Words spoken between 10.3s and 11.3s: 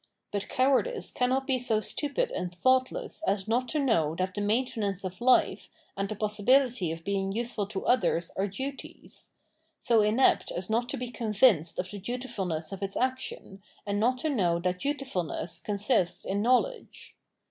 as not to be